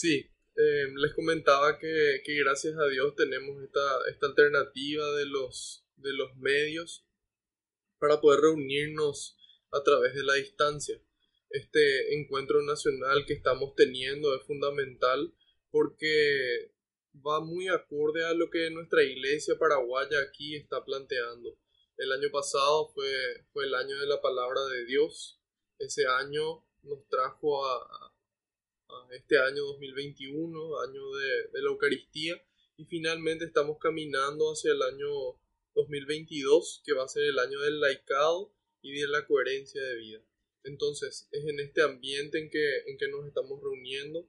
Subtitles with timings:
[0.00, 6.12] Sí, eh, les comentaba que, gracias a Dios tenemos esta, esta alternativa de los, de
[6.12, 7.04] los medios
[7.98, 9.36] para poder reunirnos
[9.72, 11.02] a través de la distancia.
[11.50, 15.34] Este encuentro nacional que estamos teniendo es fundamental
[15.72, 16.70] porque
[17.26, 21.58] va muy acorde a lo que nuestra iglesia paraguaya aquí está planteando.
[21.96, 23.12] El año pasado fue,
[23.52, 25.40] fue el año de la palabra de Dios.
[25.80, 28.14] Ese año nos trajo a,
[29.10, 32.42] este año 2021, año de, de la Eucaristía,
[32.76, 35.08] y finalmente estamos caminando hacia el año
[35.74, 40.24] 2022, que va a ser el año del laicado y de la coherencia de vida.
[40.64, 44.28] Entonces, es en este ambiente en que, en que nos estamos reuniendo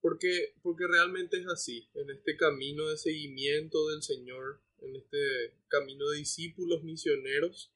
[0.00, 6.08] porque, porque realmente es así, en este camino de seguimiento del Señor, en este camino
[6.08, 7.72] de discípulos misioneros,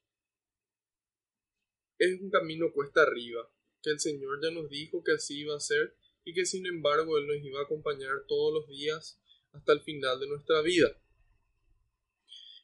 [1.97, 3.51] es un camino cuesta arriba,
[3.83, 7.17] que el Señor ya nos dijo que así iba a ser y que sin embargo
[7.17, 9.21] Él nos iba a acompañar todos los días
[9.51, 10.97] hasta el final de nuestra vida.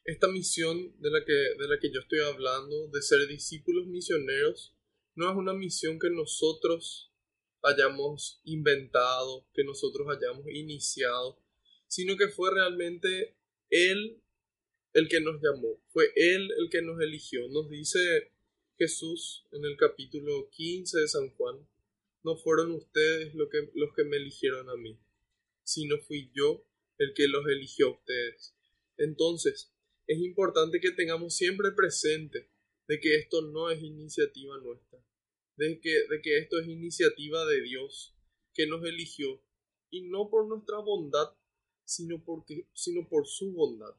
[0.04, 4.77] Esta misión de la que, de la que yo estoy hablando, de ser discípulos misioneros,
[5.18, 7.10] no es una misión que nosotros
[7.64, 11.42] hayamos inventado, que nosotros hayamos iniciado,
[11.88, 13.34] sino que fue realmente
[13.68, 14.22] Él
[14.94, 17.48] el que nos llamó, fue Él el que nos eligió.
[17.48, 18.30] Nos dice
[18.78, 21.66] Jesús en el capítulo 15 de San Juan,
[22.22, 25.00] no fueron ustedes los que, los que me eligieron a mí,
[25.64, 26.64] sino fui yo
[26.96, 28.54] el que los eligió a ustedes.
[28.96, 29.72] Entonces,
[30.06, 32.48] es importante que tengamos siempre presente
[32.88, 34.98] de que esto no es iniciativa nuestra,
[35.56, 38.14] de que, de que esto es iniciativa de Dios,
[38.54, 39.42] que nos eligió,
[39.90, 41.34] y no por nuestra bondad,
[41.84, 43.94] sino, porque, sino por su bondad,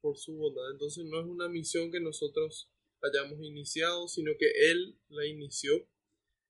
[0.00, 0.70] por su bondad.
[0.70, 2.70] Entonces no es una misión que nosotros
[3.02, 5.88] hayamos iniciado, sino que Él la inició,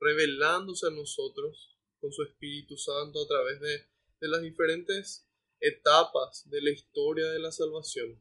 [0.01, 3.87] revelándose a nosotros con su Espíritu Santo a través de,
[4.21, 5.29] de las diferentes
[5.61, 8.21] etapas de la historia de la salvación.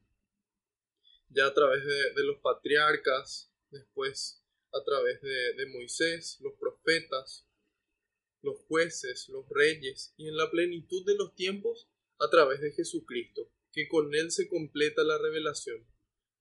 [1.30, 4.44] Ya a través de, de los patriarcas, después
[4.74, 7.48] a través de, Moisés, los profetas,
[8.42, 13.52] los jueces, los reyes, y en la plenitud de los tiempos a través de Jesucristo,
[13.72, 15.86] que con Él se completa la revelación.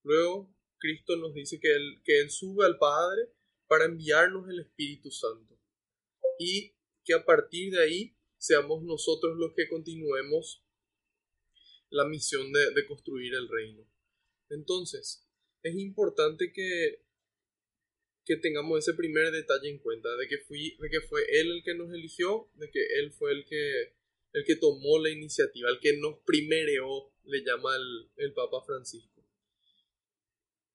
[0.05, 3.33] Luego, Cristo nos dice que Él, que él sube al Padre
[3.67, 5.59] para enviarnos el Espíritu Santo,
[6.38, 6.75] y
[7.05, 10.62] que a partir de ahí seamos nosotros los que continuemos
[11.91, 13.85] la misión de, de construir el reino.
[14.50, 15.26] Entonces,
[15.62, 17.07] es importante que
[18.29, 21.63] que tengamos ese primer detalle en cuenta, de que, fui, de que fue Él el
[21.65, 23.95] que nos eligió, de que Él fue el que,
[24.35, 29.25] el que tomó la iniciativa, el que nos primereó, le llama el, el Papa Francisco.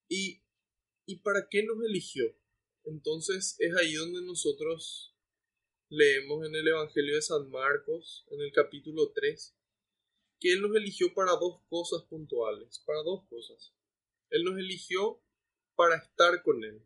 [0.10, 0.42] ¿Y,
[1.06, 2.36] ¿Y para qué nos eligió?
[2.86, 5.16] Entonces es ahí donde nosotros
[5.90, 9.56] leemos en el Evangelio de San Marcos, en el capítulo 3,
[10.40, 13.76] que Él nos eligió para dos cosas puntuales, para dos cosas.
[14.32, 15.22] Él nos eligió
[15.76, 16.84] para estar con Él.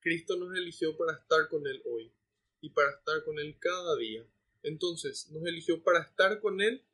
[0.00, 2.12] Cristo nos eligió para estar con Él hoy
[2.60, 4.26] y para estar con Él cada día.
[4.62, 6.84] Entonces, nos eligió para estar con Él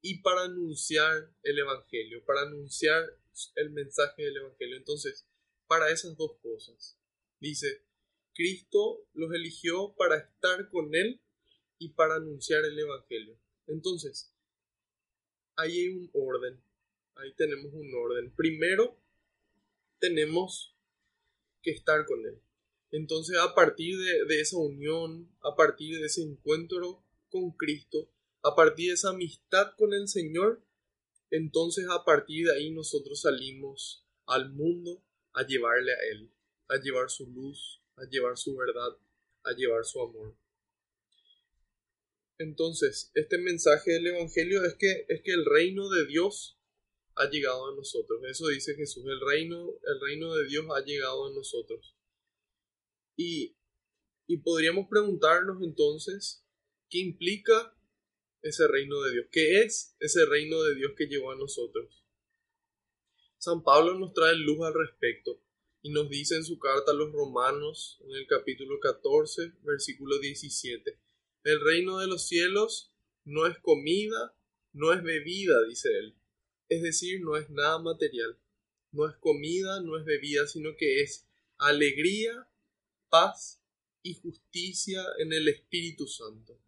[0.00, 3.16] y para anunciar el Evangelio, para anunciar
[3.56, 4.76] el mensaje del Evangelio.
[4.76, 5.26] Entonces,
[5.66, 6.98] para esas dos cosas.
[7.40, 7.84] Dice,
[8.34, 11.20] Cristo los eligió para estar con Él
[11.78, 13.38] y para anunciar el Evangelio.
[13.66, 14.32] Entonces,
[15.56, 16.62] ahí hay un orden,
[17.16, 18.34] ahí tenemos un orden.
[18.34, 18.98] Primero,
[19.98, 20.76] tenemos
[21.62, 22.40] que estar con Él.
[22.92, 28.10] Entonces, a partir de, esa unión, a partir de ese encuentro con Cristo,
[28.42, 30.62] a partir de esa amistad con el Señor,
[31.30, 35.02] entonces a partir de ahí nosotros salimos al mundo
[35.32, 36.30] a llevarle a Él,
[36.68, 38.98] a llevar su luz, a llevar su verdad,
[39.44, 40.36] a llevar su amor.
[42.36, 46.58] Entonces, este mensaje del Evangelio es que, es que el reino de Dios
[47.14, 48.20] ha llegado a nosotros.
[48.28, 51.94] Eso dice Jesús, el reino, el reino de Dios ha llegado a nosotros.
[53.16, 53.56] Y,
[54.26, 56.44] y podríamos preguntarnos entonces,
[56.88, 57.76] ¿qué implica
[58.42, 59.26] ese reino de Dios?
[59.30, 62.04] ¿Qué es ese reino de Dios que llegó a nosotros?
[63.38, 65.42] San Pablo nos trae luz al respecto
[65.82, 70.96] y nos dice en su carta a los romanos, en el capítulo 14, versículo 17,
[71.44, 72.94] el reino de los cielos
[73.24, 74.36] no es comida,
[74.72, 76.14] no es bebida, dice él.
[76.68, 78.38] Es decir, no es nada material.
[78.92, 81.28] No es comida, no es bebida, sino que es
[81.58, 82.48] alegría,
[83.12, 83.62] paz
[84.02, 86.58] y justicia en el Espíritu Santo.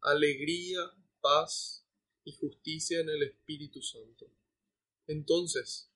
[0.00, 0.80] Alegría,
[1.20, 1.86] paz
[2.24, 4.28] y justicia en el Espíritu Santo.
[5.06, 5.92] Entonces,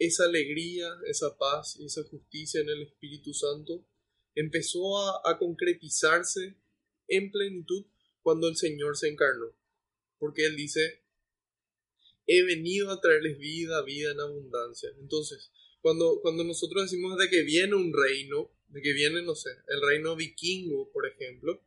[0.00, 3.86] esa alegría, esa paz y esa justicia en el Espíritu Santo
[4.34, 6.56] empezó a, concretizarse
[7.06, 7.86] en plenitud
[8.20, 9.56] cuando el Señor se encarnó.
[10.18, 11.04] Porque Él dice,
[12.26, 14.90] he venido a traerles vida, vida en abundancia.
[14.98, 15.52] Entonces,
[15.82, 19.82] cuando, cuando nosotros decimos de que viene un reino, de que viene, no sé, el
[19.82, 21.60] reino vikingo, por ejemplo,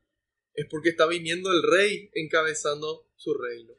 [0.53, 3.73] es porque está viniendo el rey encabezando su reino.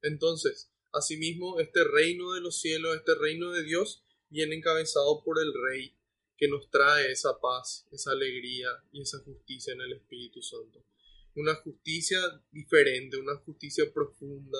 [0.00, 5.52] Entonces, asimismo, este reino de los cielos, este reino de Dios, viene encabezado por el
[5.52, 5.96] rey
[6.36, 10.86] que nos trae esa paz, esa alegría y esa justicia en el Espíritu Santo.
[11.34, 12.18] Una justicia
[12.50, 14.58] diferente, una justicia profunda,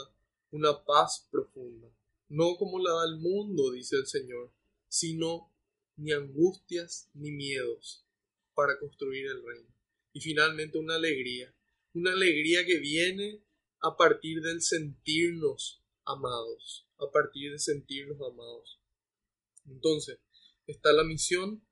[0.51, 1.89] una paz profunda.
[2.29, 4.53] No como la da el mundo, dice el Señor,
[4.91, 5.51] sino
[5.97, 8.05] ni angustias ni miedos
[8.55, 9.73] para construir el reino.
[10.13, 11.55] Y finalmente una alegría,
[11.95, 13.43] una alegría que viene
[13.81, 18.81] a partir del sentirnos amados, a partir de sentirnos amados.
[19.67, 20.19] Entonces,
[20.67, 21.65] está la misión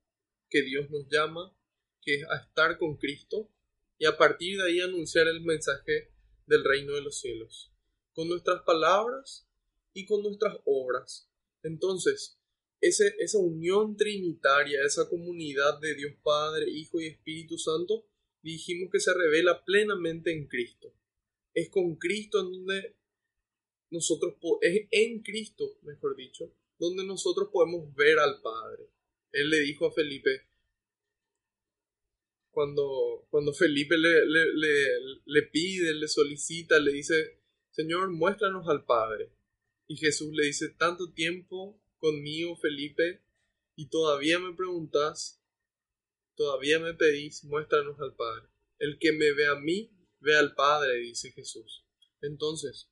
[0.48, 1.54] que Dios nos llama,
[2.00, 3.50] que es a estar con Cristo
[3.98, 6.12] y a partir de ahí anunciar el mensaje
[6.46, 7.72] del reino de los cielos,
[8.14, 9.46] con nuestras palabras
[9.92, 11.28] y con nuestras obras.
[11.62, 12.38] Entonces,
[12.80, 18.06] ese, esa unión trinitaria, esa comunidad de Dios Padre, Hijo y Espíritu Santo,
[18.42, 20.94] dijimos que se revela plenamente en Cristo.
[21.54, 22.96] Es con Cristo en donde
[23.90, 28.90] nosotros, es en Cristo, mejor dicho, donde nosotros podemos ver al Padre.
[29.32, 30.48] Él le dijo a Felipe,
[32.50, 34.25] cuando, cuando Felipe le,
[35.26, 37.40] le, pide, le solicita, le dice,
[37.70, 39.30] Señor, muéstranos al Padre.
[39.86, 43.22] Y Jesús le dice, tanto tiempo conmigo, Felipe,
[43.76, 45.42] y todavía me preguntas,
[46.34, 48.48] todavía me pedís, muéstranos al Padre.
[48.78, 49.90] El que me ve a mí,
[50.20, 51.84] ve al Padre, dice Jesús.
[52.23, 52.90] Entonces,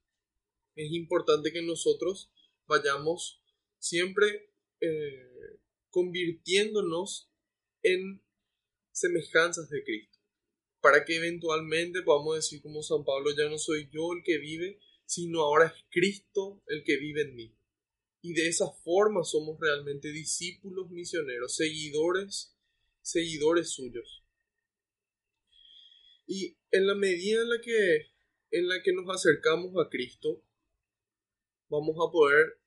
[0.74, 2.30] es importante que nosotros
[2.66, 3.42] vayamos
[3.78, 5.58] siempre eh,
[5.90, 7.30] convirtiéndonos
[7.82, 8.22] en
[8.92, 10.18] semejanzas de Cristo,
[10.80, 14.78] para que eventualmente podamos decir como San Pablo, ya no soy yo el que vive,
[15.04, 17.56] sino ahora es Cristo el que vive en mí.
[18.22, 22.56] Y de esa forma somos realmente discípulos misioneros, seguidores,
[23.02, 24.24] seguidores suyos.
[26.26, 28.12] Y en la medida en la que,
[28.50, 30.42] en la que nos acercamos a Cristo,
[31.68, 32.60] vamos a poder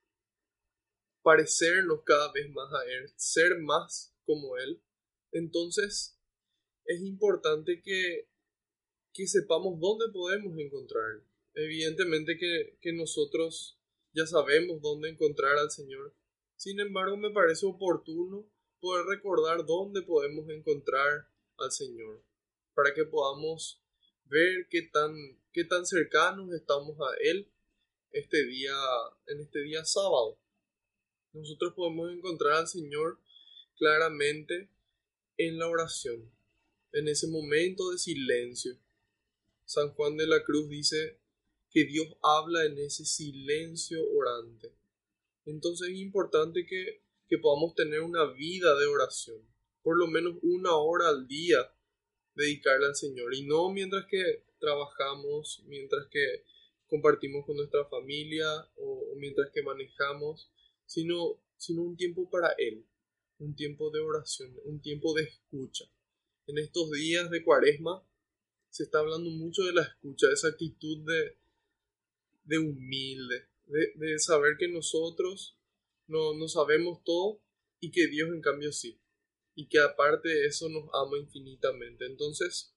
[1.21, 4.81] parecernos cada vez más a Él, ser más como Él,
[5.31, 6.17] entonces
[6.85, 8.29] es importante que,
[9.13, 11.23] que sepamos dónde podemos encontrar.
[11.53, 13.78] Evidentemente que, que nosotros
[14.19, 16.13] ya sabemos dónde encontrar al Señor.
[16.57, 18.45] Sin embargo, me parece oportuno
[18.81, 22.21] poder recordar dónde podemos encontrar al Señor,
[22.73, 23.81] para que podamos
[24.25, 25.13] ver qué tan,
[25.53, 27.47] qué tan cercanos estamos a Él
[28.11, 28.73] este día,
[29.27, 30.37] en este día sábado
[31.33, 33.19] nosotros podemos encontrar al Señor
[33.77, 34.69] claramente
[35.37, 36.29] en la oración,
[36.91, 38.77] en ese momento de silencio.
[39.65, 41.18] San Juan de la Cruz dice
[41.71, 44.73] que Dios habla en ese silencio orante.
[45.45, 49.47] Entonces es importante que, que podamos tener una vida de oración,
[49.81, 51.71] por lo menos una hora al día
[52.35, 56.43] dedicarle al Señor y no mientras que trabajamos, mientras que
[56.87, 60.51] compartimos con nuestra familia o, mientras que manejamos,
[60.85, 62.85] sino, sino un tiempo para Él,
[63.37, 65.85] un tiempo de oración, un tiempo de escucha.
[66.47, 68.03] En estos días de cuaresma
[68.69, 71.37] se está hablando mucho de la escucha, de esa actitud de,
[72.49, 75.57] de humilde, de, de saber que nosotros
[76.07, 77.41] no, no sabemos todo
[77.79, 78.99] y que Dios en cambio sí.
[79.55, 82.05] Y que aparte de eso nos ama infinitamente.
[82.05, 82.75] Entonces,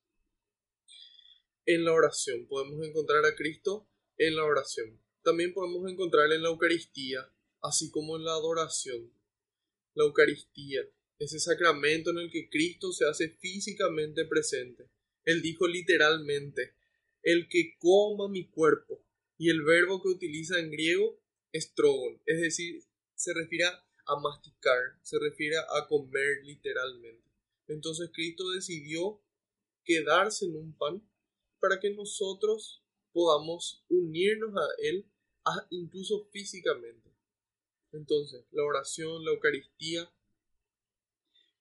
[1.65, 3.89] en la oración podemos encontrar a Cristo
[4.19, 5.01] en la oración.
[5.23, 9.11] También podemos encontrarle en la Eucaristía, así como en la adoración.
[9.95, 10.83] La Eucaristía,
[11.19, 14.91] ese sacramento en el que Cristo se hace físicamente presente.
[15.25, 16.75] Él dijo literalmente,
[17.23, 19.03] el que coma mi cuerpo.
[19.43, 21.21] Y el verbo que utiliza en griego
[21.51, 22.81] es trogon, es decir,
[23.17, 27.29] se refiere a masticar, se refiere a comer literalmente.
[27.67, 29.21] Entonces Cristo decidió
[29.83, 31.03] quedarse en un pan
[31.59, 35.11] para que nosotros podamos unirnos a Él
[35.71, 37.11] incluso físicamente.
[37.91, 40.09] Entonces, la oración, la Eucaristía,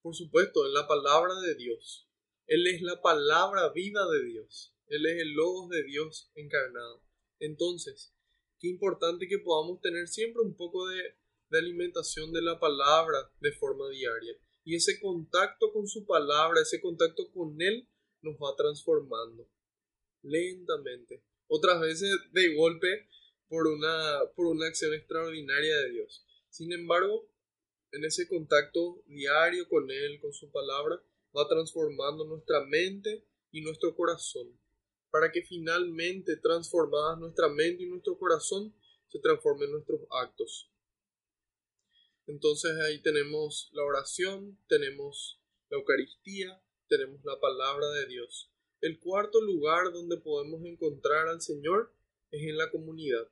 [0.03, 2.07] por supuesto, en la palabra de Dios.
[2.45, 4.71] Él es la palabra viva de Dios.
[4.85, 7.01] Él es el Logos de Dios encarnado.
[7.41, 8.13] Entonces,
[8.60, 11.15] qué importante que podamos tener siempre un poco de,
[11.51, 14.33] alimentación de la palabra de forma diaria.
[14.63, 17.89] Y ese contacto con su palabra, ese contacto con Él,
[18.21, 19.50] nos va transformando
[20.21, 23.10] lentamente otras veces de golpe
[23.50, 26.25] por una, por una acción extraordinaria de Dios.
[26.50, 27.27] Sin embargo,
[27.91, 31.03] en ese contacto diario con Él, con su palabra,
[31.36, 34.57] va transformando nuestra mente y nuestro corazón,
[35.11, 38.73] para que finalmente transformadas nuestra mente y nuestro corazón
[39.07, 40.71] se transformen nuestros actos.
[42.27, 45.39] Entonces ahí tenemos la oración, tenemos
[45.69, 48.49] la Eucaristía, tenemos la palabra de Dios.
[48.79, 51.93] El cuarto lugar donde podemos encontrar al Señor
[52.31, 53.29] es en la comunidad.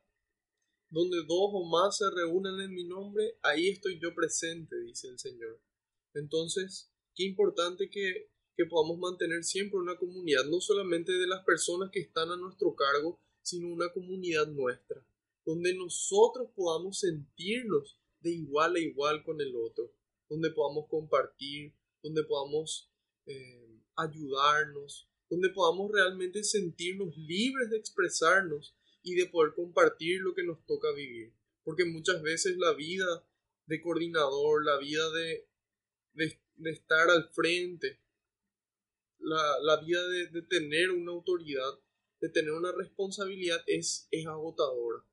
[0.89, 5.19] Donde dos o más se reúnen en mi nombre, ahí estoy yo presente, dice el
[5.19, 5.61] Señor.
[6.13, 11.91] Entonces, qué importante que, que podamos mantener siempre una comunidad, no solamente de las personas
[11.91, 15.01] que están a nuestro cargo, sino una comunidad nuestra,
[15.45, 19.93] donde nosotros podamos sentirnos de igual a igual con el otro,
[20.27, 21.73] donde podamos compartir,
[22.03, 22.91] donde podamos
[23.27, 30.43] eh, ayudarnos, donde podamos realmente sentirnos libres de expresarnos y de poder compartir lo que
[30.43, 31.31] nos toca vivir.
[31.63, 33.25] Porque muchas veces la vida
[33.67, 35.47] de coordinador, la vida de,
[36.13, 38.01] de, estar al frente,
[39.19, 41.79] la, la vida de, tener una autoridad,
[42.21, 45.03] de tener una responsabilidad es, es agotadora.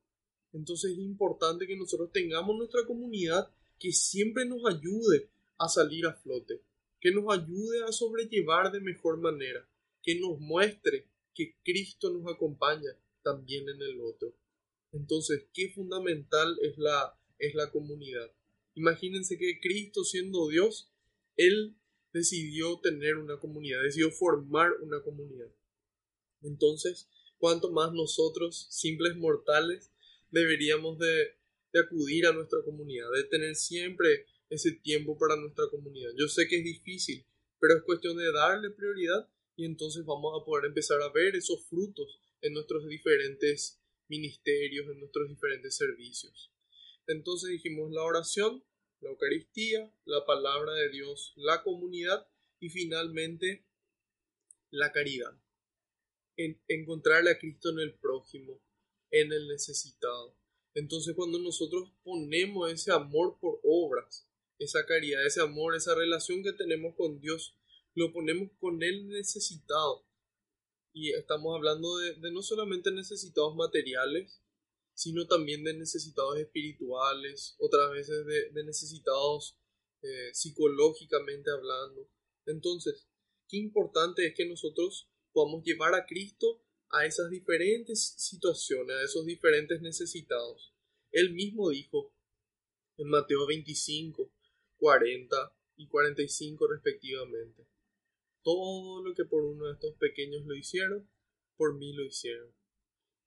[0.53, 6.15] Entonces es importante que nosotros tengamos nuestra comunidad que siempre nos ayude a salir a
[6.15, 6.63] flote,
[7.01, 9.69] que nos ayude a sobrellevar de mejor manera,
[10.03, 12.91] que nos muestre que Cristo nos acompaña
[13.23, 14.35] también en el otro.
[14.93, 18.33] Entonces, qué fundamental es la, es la comunidad.
[18.75, 20.91] Imagínense que Cristo siendo Dios,
[21.37, 21.77] Él
[22.17, 25.53] decidió tener una comunidad, decidió formar una comunidad.
[26.43, 29.93] Entonces, cuanto más nosotros, simples mortales,
[30.31, 31.37] deberíamos de,
[31.73, 36.11] de acudir a nuestra comunidad, de tener siempre ese tiempo para nuestra comunidad.
[36.17, 37.27] Yo sé que es difícil,
[37.61, 41.67] pero es cuestión de darle prioridad y entonces vamos a poder empezar a ver esos
[41.67, 46.51] frutos en nuestros diferentes ministerios, en nuestros diferentes servicios.
[47.07, 48.65] Entonces dijimos la oración,
[49.01, 52.29] la Eucaristía, la palabra de Dios, la comunidad
[52.61, 53.67] y finalmente
[54.71, 55.39] la caridad.
[56.37, 58.61] En, encontrarle a Cristo en el prójimo,
[59.11, 60.37] en el necesitado.
[60.75, 66.53] Entonces cuando nosotros ponemos ese amor por obras, esa caridad, ese amor, esa relación que
[66.53, 67.57] tenemos con Dios,
[67.95, 70.07] lo ponemos con el necesitado.
[70.93, 74.43] Y estamos hablando de, no solamente necesitados materiales,
[74.97, 79.57] sino también de necesitados espirituales, otras veces de, necesitados
[80.03, 82.09] eh, psicológicamente hablando.
[82.47, 83.09] Entonces,
[83.49, 89.27] qué importante es que nosotros podamos llevar a Cristo a esas diferentes situaciones, a esos
[89.27, 90.75] diferentes necesitados.
[91.13, 92.13] Él mismo dijo
[92.97, 94.33] en Mateo 25,
[94.79, 97.67] 40 y 45 respectivamente
[98.47, 101.11] todo lo que por uno de estos pequeños lo hicieron,
[101.57, 102.55] por mí lo hicieron.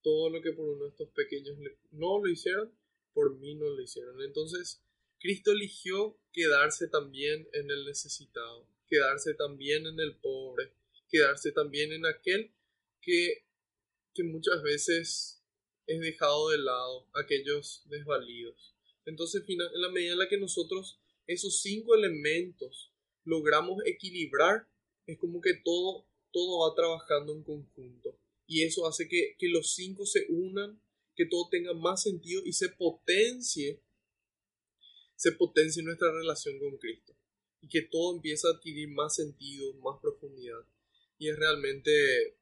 [0.09, 1.55] Todo lo que por uno de estos pequeños
[1.91, 2.73] no lo hicieron,
[3.13, 4.19] por mí no lo hicieron.
[4.23, 4.81] Entonces,
[5.19, 10.73] Cristo eligió quedarse también en el necesitado, quedarse también en el pobre,
[11.09, 12.51] quedarse también en aquel
[13.01, 13.45] que,
[14.15, 15.43] que muchas veces
[15.85, 18.75] es dejado de lado, aquellos desvalidos.
[19.05, 22.91] Entonces, en la medida en la que nosotros esos cinco elementos
[23.25, 24.67] logramos equilibrar,
[25.05, 28.18] es como que todo todo va trabajando en conjunto.
[28.49, 30.81] Y eso hace que, que los cinco se unan,
[31.15, 33.83] que todo tenga más sentido y se potencie,
[35.15, 37.15] se potencie nuestra relación con Cristo.
[37.61, 40.65] Y que todo empiece a adquirir más sentido, más profundidad.
[41.19, 42.39] Y es realmente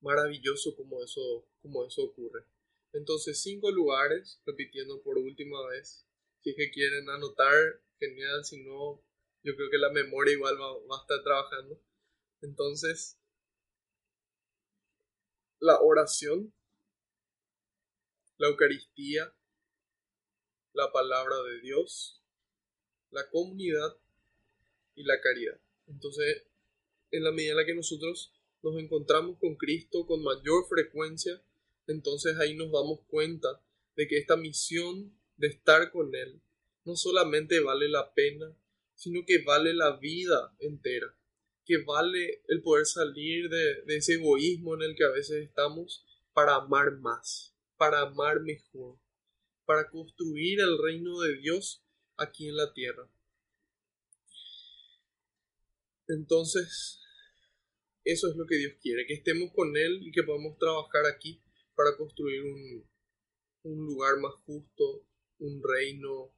[0.00, 2.46] maravilloso como eso, como eso ocurre.
[2.94, 6.06] Entonces, cinco lugares, repitiendo por última vez.
[6.40, 8.46] Si es que quieren anotar, genial.
[8.46, 9.04] Si no,
[9.42, 11.78] yo creo que la memoria igual va, va a estar trabajando.
[12.40, 13.18] Entonces,
[15.64, 16.52] la oración,
[18.36, 19.34] la Eucaristía,
[20.74, 22.22] la palabra de Dios,
[23.10, 23.96] la comunidad
[24.94, 25.58] y la caridad.
[25.86, 26.44] Entonces,
[27.12, 31.42] en la medida en la que nosotros nos encontramos con Cristo con mayor frecuencia,
[31.86, 33.62] entonces ahí nos damos cuenta
[33.96, 36.42] de que esta misión de estar con Él
[36.84, 38.54] no solamente vale la pena,
[38.94, 41.16] sino que vale la vida entera
[41.64, 46.56] que vale el poder salir de, ese egoísmo en el que a veces estamos para
[46.56, 48.98] amar más, para amar mejor,
[49.64, 51.82] para construir el reino de Dios
[52.16, 53.08] aquí en la tierra.
[56.06, 57.00] Entonces,
[58.04, 61.42] eso es lo que Dios quiere, que estemos con Él y que podamos trabajar aquí
[61.74, 62.86] para construir un,
[63.62, 65.06] un lugar más justo,
[65.38, 66.30] un reino,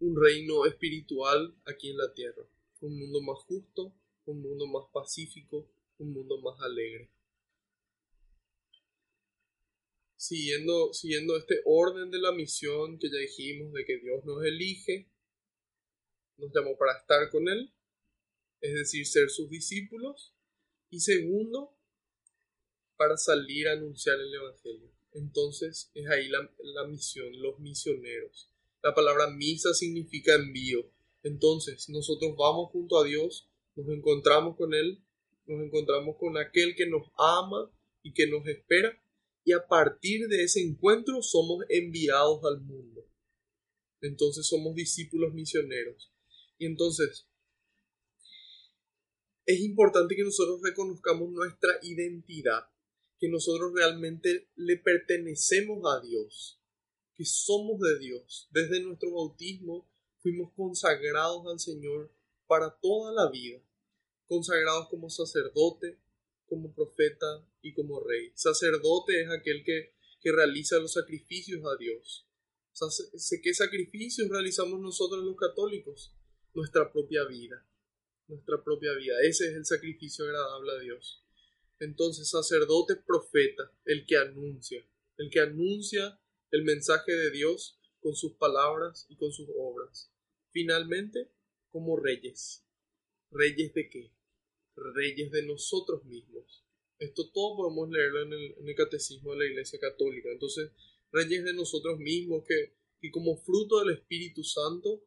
[0.00, 2.44] un reino espiritual aquí en la tierra
[2.80, 3.94] un mundo más justo,
[4.26, 7.10] un mundo más pacífico, un mundo más alegre.
[10.16, 15.10] Siguiendo, siguiendo este orden de la misión que ya dijimos de que Dios nos elige,
[16.36, 17.72] nos llamó para estar con Él,
[18.60, 20.34] es decir, ser sus discípulos,
[20.90, 21.76] y segundo,
[22.96, 24.90] para salir a anunciar el Evangelio.
[25.12, 28.50] Entonces es ahí la, la misión, los misioneros.
[28.82, 30.90] La palabra misa significa envío,
[31.22, 35.02] entonces nosotros vamos junto a Dios, nos encontramos con Él,
[35.46, 37.70] nos encontramos con aquel que nos ama
[38.02, 39.00] y que nos espera,
[39.44, 43.06] y a partir de ese encuentro somos enviados al mundo.
[44.00, 46.12] Entonces somos discípulos misioneros.
[46.58, 47.26] Y entonces
[49.46, 52.62] es importante que nosotros reconozcamos nuestra identidad,
[53.18, 56.60] que nosotros realmente le pertenecemos a Dios,
[57.14, 58.48] que somos de Dios.
[58.52, 59.89] Desde nuestro bautismo
[60.22, 62.10] fuimos consagrados al Señor
[62.46, 63.60] para toda la vida,
[64.26, 65.98] consagrados como sacerdote,
[66.46, 68.32] como profeta y como rey.
[68.34, 72.26] Sacerdote es aquel que, que realiza los sacrificios a Dios.
[73.42, 76.14] ¿Qué sacrificios realizamos nosotros los católicos?
[76.54, 77.66] Nuestra propia vida.
[78.26, 79.14] Nuestra propia vida.
[79.22, 81.24] Ese es el sacrificio agradable a Dios.
[81.78, 88.32] Entonces, sacerdote, profeta, el que anuncia, el que anuncia el mensaje de Dios con sus
[88.34, 90.12] palabras y con sus obras.
[90.50, 91.30] Finalmente,
[91.70, 92.64] como reyes.
[93.30, 94.12] ¿Reyes de qué?
[94.74, 96.64] Reyes de nosotros mismos.
[96.98, 100.30] Esto todo podemos leerlo en el, catecismo de la Iglesia Católica.
[100.30, 100.70] Entonces,
[101.12, 105.02] reyes de nosotros mismos que, que como fruto del Espíritu Santo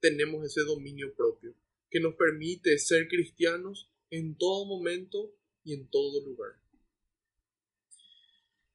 [0.00, 1.54] tenemos ese dominio propio,
[1.90, 6.52] que nos permite ser cristianos en todo momento y en todo lugar.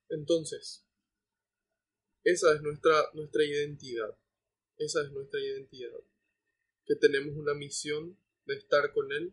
[0.10, 0.85] Entonces,
[2.26, 4.18] esa es nuestra, nuestra identidad.
[4.78, 5.92] Esa es nuestra identidad.
[6.86, 9.32] Que tenemos una misión de estar con Él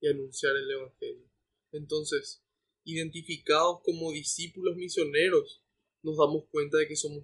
[0.00, 1.30] y anunciar el Evangelio.
[1.70, 2.42] Entonces,
[2.84, 5.62] identificados como discípulos misioneros,
[6.02, 7.22] nos damos cuenta de que somos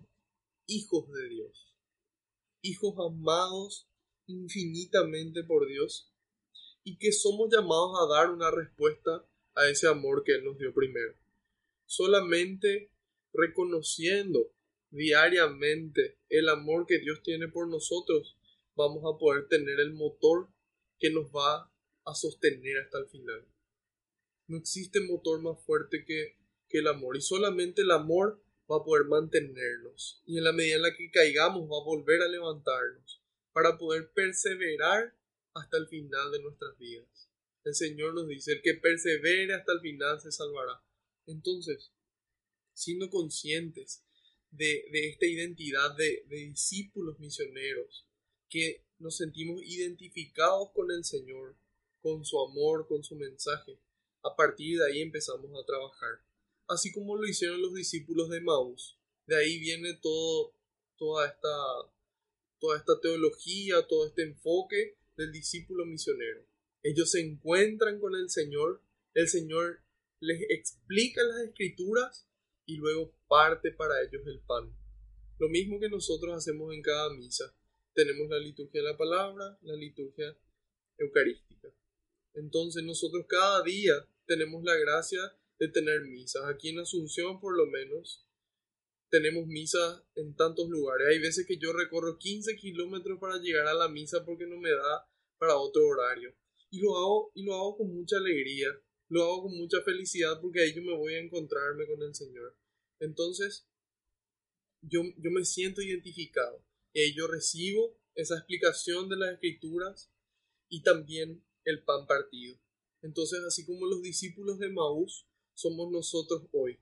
[0.66, 1.74] hijos de Dios.
[2.62, 3.88] Hijos amados
[4.26, 6.12] infinitamente por Dios
[6.85, 9.26] y que somos llamados a dar una respuesta
[9.57, 11.14] a ese amor que Él nos dio primero.
[11.87, 12.92] Solamente
[13.33, 14.52] reconociendo
[14.90, 18.38] diariamente el amor que Dios tiene por nosotros,
[18.74, 20.48] vamos a poder tener el motor
[20.98, 21.72] que nos va
[22.05, 23.46] a sostener hasta el final.
[24.46, 28.85] No existe motor más fuerte que, que el amor y solamente el amor va a
[28.85, 33.22] poder mantenernos y en la medida en la que caigamos va a volver a levantarnos
[33.53, 35.14] para poder perseverar
[35.55, 37.29] hasta el final de nuestras vidas.
[37.64, 40.83] El Señor nos dice, el que persevere hasta el final se salvará.
[41.27, 41.92] Entonces,
[42.72, 44.05] siendo conscientes
[44.50, 48.06] de, esta identidad de, de discípulos misioneros,
[48.48, 51.56] que nos sentimos identificados con el Señor,
[52.00, 53.78] con su amor, con su mensaje.
[54.22, 56.22] A partir de ahí empezamos a trabajar,
[56.66, 58.98] así como lo hicieron los discípulos de Maús.
[59.26, 60.54] De ahí viene todo,
[60.96, 61.56] toda, esta,
[62.58, 66.46] toda esta teología, todo este enfoque del discípulo misionero.
[66.82, 68.82] Ellos se encuentran con el Señor,
[69.14, 69.82] el Señor
[70.20, 72.28] les explica las escrituras
[72.68, 74.70] y luego parte para ellos el pan.
[75.38, 77.54] Lo mismo que nosotros hacemos en cada misa.
[77.94, 80.37] Tenemos la liturgia de la palabra, la liturgia
[80.98, 81.72] eucarística.
[82.35, 83.94] Entonces nosotros cada día
[84.26, 85.18] tenemos la gracia
[85.59, 86.44] de tener misas.
[86.44, 88.28] Aquí en Asunción por lo menos
[89.09, 91.09] tenemos misas en tantos lugares.
[91.09, 94.70] Hay veces que yo recorro 15 kilómetros para llegar a la misa porque no me
[94.70, 96.35] da para otro horario.
[96.68, 98.68] Y lo hago, y lo hago con mucha alegría,
[99.09, 102.57] lo hago con mucha felicidad porque ahí yo me voy a encontrarme con el Señor.
[103.01, 103.66] Entonces,
[104.83, 110.11] yo, yo me siento identificado y ahí yo recibo esa explicación de las escrituras
[110.68, 112.59] y también el pan partido.
[113.03, 116.79] Entonces, así como los discípulos de Maús, somos nosotros hoy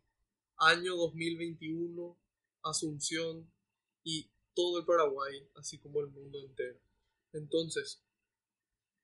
[0.58, 2.18] año 2021,
[2.62, 3.50] Asunción
[4.02, 6.80] y todo el Paraguay, así como el mundo entero.
[7.32, 8.02] Entonces,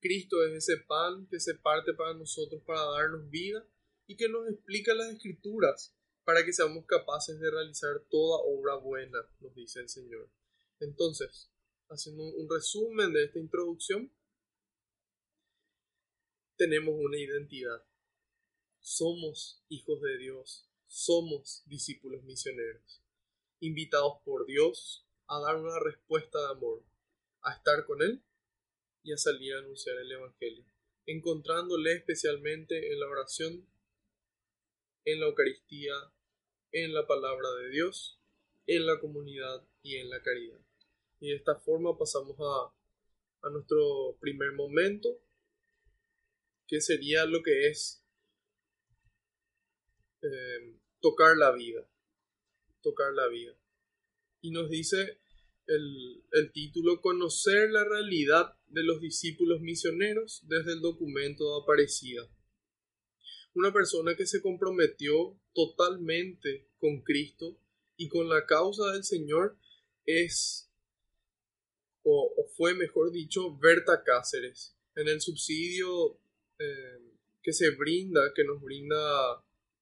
[0.03, 3.67] Cristo es ese pan que se parte para nosotros para darnos vida
[4.07, 9.19] y que nos explica las escrituras para que seamos capaces de realizar toda obra buena,
[9.41, 10.29] nos dice el Señor.
[10.79, 11.51] Entonces,
[11.89, 14.13] haciendo un resumen de esta introducción,
[16.57, 17.83] tenemos una identidad.
[18.81, 23.01] Somos hijos de Dios somos discípulos misioneros,
[23.61, 26.85] invitados por Dios a dar una respuesta de amor,
[27.41, 28.23] a estar con Él
[29.03, 30.65] y a salir a anunciar el Evangelio,
[31.07, 33.69] encontrándole especialmente en la oración,
[35.05, 35.95] en la Eucaristía,
[36.73, 38.21] en la palabra de Dios,
[38.67, 40.61] en la comunidad y en la caridad.
[41.21, 45.21] Y de esta forma pasamos a, a nuestro primer momento,
[46.67, 48.03] que sería lo que es
[50.23, 51.89] eh, tocar la vida,
[52.81, 53.55] tocar la vida.
[54.41, 55.22] Y nos dice
[55.75, 62.29] el, título Conocer la realidad de los discípulos misioneros desde el documento de Aparecida.
[63.55, 67.59] Una persona que se comprometió totalmente con Cristo
[67.97, 69.57] y con la causa del Señor
[70.07, 70.71] es,
[72.03, 74.77] o, fue mejor dicho, Berta Cáceres.
[74.95, 76.19] En el subsidio
[76.59, 78.97] eh, que se brinda, que nos brinda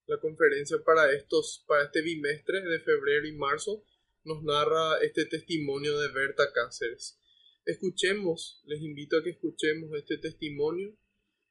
[0.06, 3.84] la conferencia para estos, para este bimestre de febrero y marzo,
[4.24, 7.18] nos narra este testimonio de Berta Cáceres.
[7.64, 10.96] Escuchemos, les invito a que escuchemos este testimonio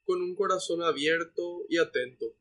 [0.04, 2.36] con un corazón abierto y atento.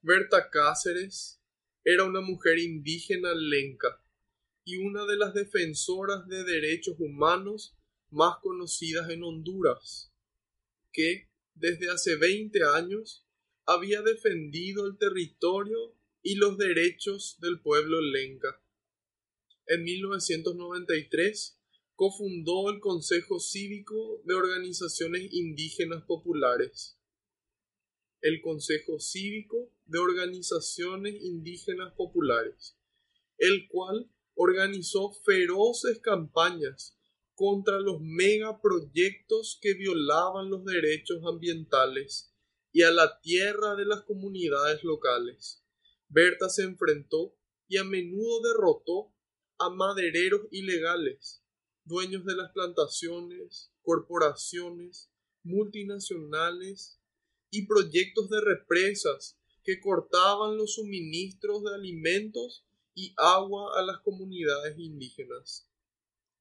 [0.00, 1.40] Berta Cáceres
[1.84, 4.02] era una mujer indígena lenca
[4.64, 7.76] y una de las defensoras de derechos humanos
[8.10, 10.12] más conocidas en Honduras,
[10.92, 13.26] que desde hace 20 años
[13.66, 18.62] había defendido el territorio y los derechos del pueblo lenca.
[19.66, 21.58] En 1993
[21.94, 26.98] cofundó el Consejo Cívico de Organizaciones Indígenas Populares.
[28.20, 32.76] El Consejo Cívico de Organizaciones Indígenas Populares,
[33.38, 36.96] el cual organizó feroces campañas
[37.34, 42.32] contra los megaproyectos que violaban los derechos ambientales
[42.72, 45.61] y a la tierra de las comunidades locales.
[46.14, 47.34] Berta se enfrentó
[47.68, 49.14] y a menudo derrotó
[49.58, 51.42] a madereros ilegales,
[51.84, 55.10] dueños de las plantaciones, corporaciones,
[55.42, 57.00] multinacionales
[57.50, 64.78] y proyectos de represas que cortaban los suministros de alimentos y agua a las comunidades
[64.78, 65.66] indígenas.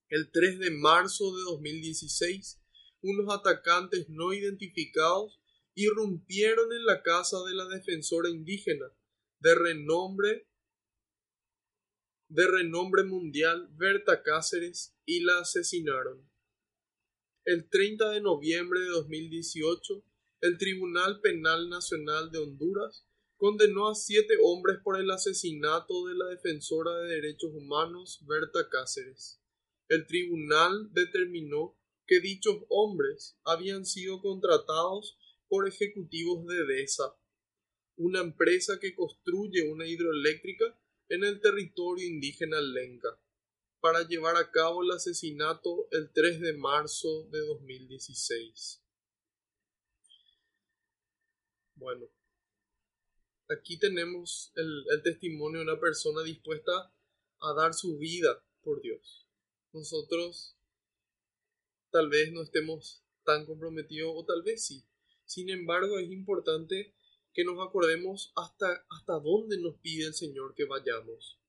[0.09, 2.59] El 3 de marzo de 2016,
[3.03, 5.39] unos atacantes no identificados
[5.75, 8.91] irrumpieron en la casa de la defensora indígena
[9.41, 10.47] de renombre
[12.29, 16.31] de renombre mundial Berta Cáceres y la asesinaron.
[17.43, 20.05] El 30 de noviembre de 2018,
[20.41, 26.27] el Tribunal Penal Nacional de Honduras condenó a siete hombres por el asesinato de la
[26.27, 29.41] defensora de derechos humanos Berta Cáceres.
[29.89, 31.77] El tribunal determinó
[32.07, 35.17] que dichos hombres habían sido contratados
[35.49, 37.13] por ejecutivos de DESA,
[38.01, 40.77] una empresa que construye una hidroeléctrica
[41.09, 43.19] en el territorio indígena Lenca,
[43.79, 48.83] para llevar a cabo el asesinato el 3 de marzo de 2016.
[51.75, 52.09] Bueno,
[53.49, 56.93] aquí tenemos el, el testimonio de una persona dispuesta
[57.39, 59.27] a dar su vida por Dios.
[59.73, 60.55] Nosotros
[61.89, 64.85] tal vez no estemos tan comprometidos o tal vez sí,
[65.31, 66.93] sin embargo, es importante
[67.33, 71.39] que nos acordemos hasta, hasta dónde nos pide el Señor que vayamos.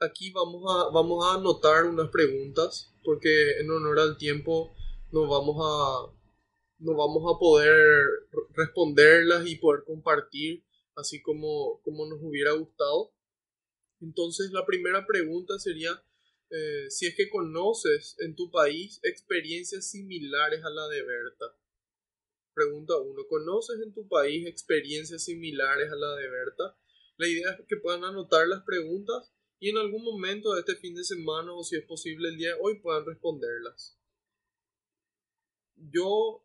[0.00, 4.72] Aquí vamos a, vamos a anotar unas preguntas, porque en honor al tiempo
[5.10, 6.12] no vamos a,
[6.78, 8.06] no vamos a poder
[8.54, 10.64] responderlas y poder compartir
[10.94, 13.12] así como, como nos hubiera gustado.
[14.00, 15.90] Entonces la primera pregunta sería
[16.50, 21.56] eh, si es que conoces en tu país experiencias similares a la de Berta.
[22.58, 23.26] Pregunta 1.
[23.28, 26.76] ¿Conoces en tu país experiencias similares a la de Berta?
[27.16, 30.96] La idea es que puedan anotar las preguntas y en algún momento de este fin
[30.96, 33.96] de semana o si es posible el día de hoy puedan responderlas.
[35.76, 36.44] Yo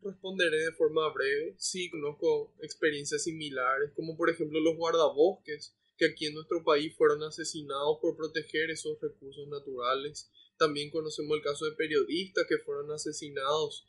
[0.00, 1.56] responderé de forma breve.
[1.58, 7.24] Sí, conozco experiencias similares, como por ejemplo los guardabosques, que aquí en nuestro país fueron
[7.24, 10.30] asesinados por proteger esos recursos naturales.
[10.56, 13.88] También conocemos el caso de periodistas que fueron asesinados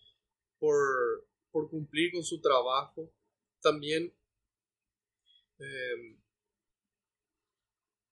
[0.58, 3.14] por, por cumplir con su trabajo.
[3.62, 4.14] También
[5.60, 6.22] em,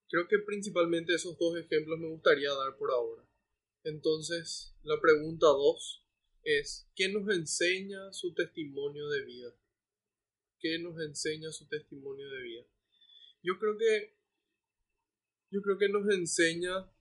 [0.08, 3.24] creo que principalmente esos dos ejemplos me gustaría dar por ahora.
[3.84, 6.04] Entonces, la pregunta 2
[6.42, 9.54] es, ¿qué nos enseña su testimonio de vida?
[10.58, 12.66] ¿Qué nos enseña su testimonio de vida?
[13.42, 14.18] Yo creo que
[15.50, 16.92] yo creo que nos enseña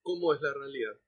[0.00, 0.98] cómo es la realidad.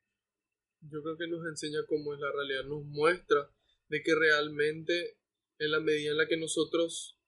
[0.90, 3.51] Yo creo que nos enseña cómo es la realidad, nos muestra
[3.88, 5.16] de que realmente
[5.59, 7.18] en la medida en la que nosotros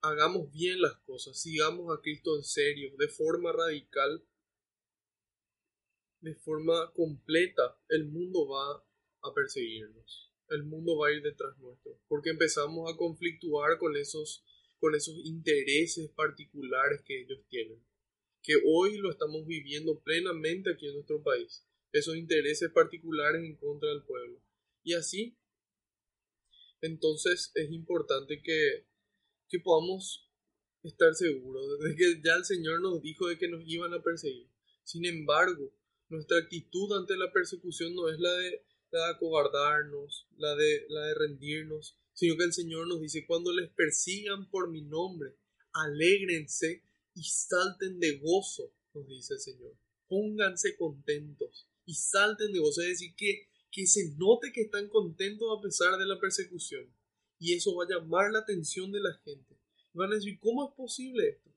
[0.00, 4.24] hagamos bien las cosas, sigamos a Cristo en serio, de forma radical,
[6.20, 8.82] de forma completa, el mundo va
[9.22, 10.32] a perseguirnos.
[10.48, 11.98] El mundo va a ir detrás nuestro.
[12.08, 14.42] Porque empezamos a conflictuar con esos,
[14.78, 17.82] con esos intereses particulares que ellos tienen.
[18.42, 21.66] Que hoy lo estamos viviendo plenamente aquí en nuestro país.
[21.94, 24.42] Esos intereses particulares en contra del pueblo.
[24.82, 25.38] Y así,
[26.80, 28.88] entonces es importante que,
[29.48, 30.28] que podamos
[30.82, 34.50] estar seguros de que ya el Señor nos dijo de que nos iban a perseguir.
[34.82, 35.72] Sin embargo,
[36.08, 41.06] nuestra actitud ante la persecución no es la de, la de acobardarnos, la de, la
[41.06, 45.36] de rendirnos, sino que el Señor nos dice, cuando les persigan por mi nombre,
[45.72, 46.82] alégrense
[47.14, 49.78] y salten de gozo, nos dice el Señor.
[50.08, 52.82] Pónganse contentos y salten de gozo.
[52.82, 56.92] Es decir, que, que se note que están contentos a pesar de la persecución.
[57.38, 59.56] Y eso va a llamar la atención de la gente.
[59.92, 61.50] van a decir, ¿cómo es posible esto?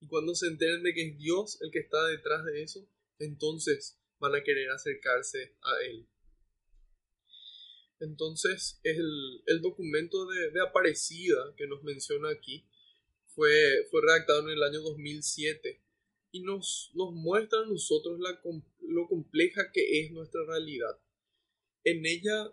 [0.00, 2.86] Y cuando se enteren de que es Dios el que está detrás de eso,
[3.18, 6.06] entonces van a querer acercarse a él.
[8.00, 12.68] Entonces, el, el documento de, de, Aparecida que nos menciona aquí
[13.26, 15.85] fue, fue redactado en el año 2007
[16.32, 18.40] y nos, nos muestra a nosotros la,
[18.80, 20.98] lo compleja que es nuestra realidad.
[21.84, 22.52] En ella,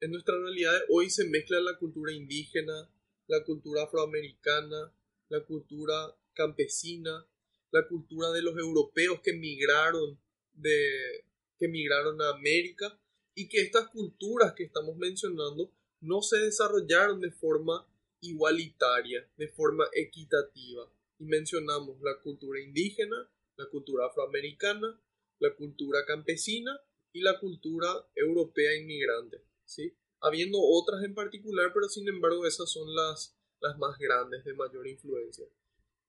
[0.00, 2.90] en nuestra realidad hoy se mezcla la cultura indígena,
[3.28, 4.92] la cultura afroamericana,
[5.28, 7.26] la cultura campesina,
[7.72, 10.18] la cultura de los europeos que migraron
[10.52, 11.24] de
[11.58, 12.98] que migraron a América
[13.34, 17.86] y que estas culturas que estamos mencionando no se desarrollaron de forma
[18.20, 20.90] igualitaria, de forma equitativa.
[21.18, 25.00] Y mencionamos la cultura indígena, la cultura afroamericana,
[25.38, 26.78] la cultura campesina
[27.12, 29.96] y la cultura europea inmigrante, ¿sí?
[30.20, 34.86] Habiendo otras en particular, pero sin embargo esas son las, las más grandes, de mayor
[34.86, 35.46] influencia.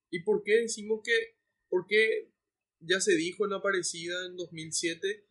[0.10, 1.38] ¿Y por qué decimos que
[1.70, 2.32] porque
[2.80, 5.26] ya se dijo en Aparecida en 2007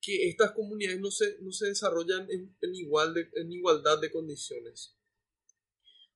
[0.00, 4.96] que estas comunidades no se, no se desarrollan en, igual en igualdad de condiciones.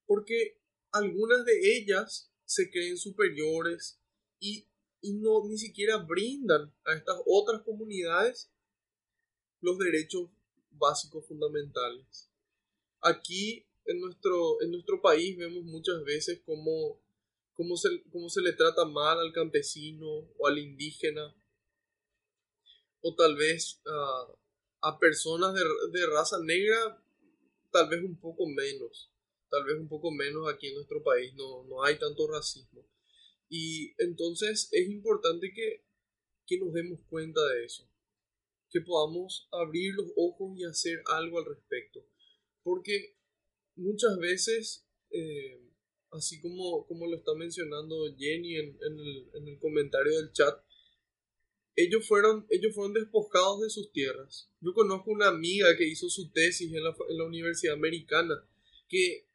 [0.05, 0.59] Porque
[0.91, 3.99] algunas de ellas se creen superiores
[4.39, 4.65] y,
[5.01, 8.49] y no ni siquiera brindan a estas otras comunidades
[9.59, 10.29] los derechos
[10.71, 12.31] básicos fundamentales.
[13.01, 17.01] Aquí en nuestro, en nuestro país vemos muchas veces como
[17.53, 20.07] cómo se, cómo se le trata mal al campesino
[20.37, 21.35] o al indígena,
[23.01, 23.81] o tal vez
[24.81, 27.03] a personas de, de, raza negra,
[27.71, 29.11] tal vez un poco menos,
[29.49, 32.85] tal vez un poco menos aquí en nuestro país, no, no hay tanto racismo.
[33.49, 35.85] Y entonces es importante que,
[36.45, 37.89] que nos demos cuenta de eso,
[38.69, 42.05] que podamos abrir los ojos y hacer algo al respecto,
[42.63, 43.17] porque
[43.75, 44.85] muchas veces...
[45.11, 45.63] Eh,
[46.11, 50.59] así como, como lo está mencionando Jenny en, el, comentario del chat,
[51.75, 54.49] ellos fueron, ellos fueron despojados de sus tierras.
[54.61, 58.43] Yo conozco una amiga que hizo su tesis en la, Universidad Americana,
[58.87, 59.26] que,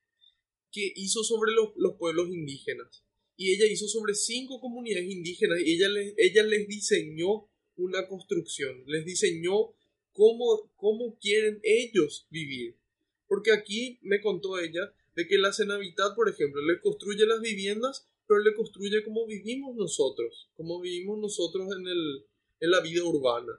[0.73, 3.05] que hizo sobre los, pueblos indígenas.
[3.37, 8.83] Y ella hizo sobre cinco comunidades indígenas y ella les, ella les diseñó una construcción,
[8.87, 9.75] les diseñó
[10.13, 12.77] cómo, cómo quieren ellos vivir.
[13.27, 18.09] Porque aquí me contó ella de que la Cenavitad, por ejemplo, le construye las viviendas,
[18.27, 22.27] pero le construye como vivimos nosotros, como vivimos nosotros en, el,
[22.61, 23.53] en la vida urbana.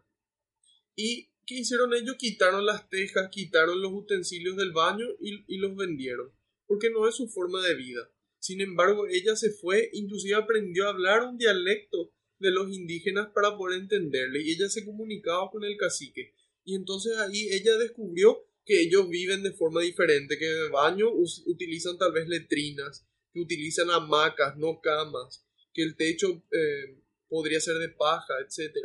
[0.96, 2.16] ¿Y qué hicieron ellos?
[2.18, 6.32] Quitaron las tejas, quitaron los utensilios del baño y, y los vendieron,
[6.68, 8.10] porque no es su forma de vida.
[8.40, 13.56] Sin embargo, ella se fue, inclusive aprendió a hablar un dialecto de los indígenas para
[13.58, 16.34] poder entenderle y ella se comunicaba con el cacique.
[16.66, 21.10] Y entonces ahí ella descubrió que ellos viven de forma diferente, que de baño
[21.46, 27.78] utilizan tal vez letrinas, que utilizan hamacas, no camas, que el techo eh, podría ser
[27.78, 28.76] de paja, etc.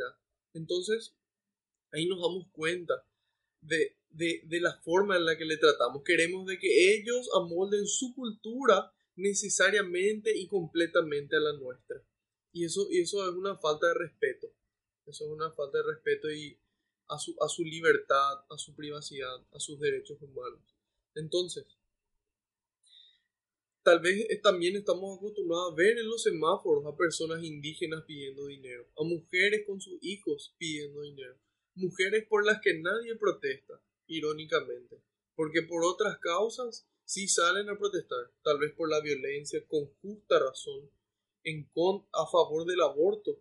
[0.53, 1.15] Entonces,
[1.91, 2.93] ahí nos damos cuenta
[3.61, 6.03] de, de, de, la forma en la que le tratamos.
[6.03, 12.03] Queremos de que ellos amolden su cultura necesariamente y completamente a la nuestra.
[12.51, 14.47] Y eso, y eso es una falta de respeto.
[15.05, 16.57] Eso es una falta de respeto y
[17.07, 20.61] a su, a su libertad, a su privacidad, a sus derechos humanos.
[21.15, 21.65] Entonces,
[23.83, 28.87] tal vez también estamos acostumbrados a ver en los semáforos a personas indígenas pidiendo dinero,
[28.97, 31.35] a mujeres con sus hijos pidiendo dinero,
[31.75, 35.01] mujeres por las que nadie protesta, irónicamente,
[35.35, 40.39] porque por otras causas sí salen a protestar, tal vez por la violencia, con justa
[40.39, 40.91] razón,
[41.43, 43.39] en con, a favor del aborto,